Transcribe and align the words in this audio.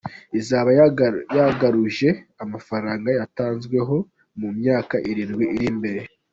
Izaba 0.39 0.69
yagaruje 1.35 2.09
amafaranga 2.43 3.07
yayitanzweho 3.17 3.95
mu 4.39 4.49
myaka 4.59 4.95
irindwi 5.09 5.45
iri 5.55 5.65
imbere. 5.73 6.01